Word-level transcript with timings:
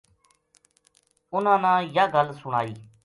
اُنھاں 1.33 1.59
نا 1.63 1.73
یاہ 1.95 2.11
گل 2.13 2.27
سنائی 2.41 2.73